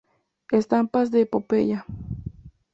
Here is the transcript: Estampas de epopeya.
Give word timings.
Estampas 0.59 1.11
de 1.11 1.21
epopeya. 1.27 1.85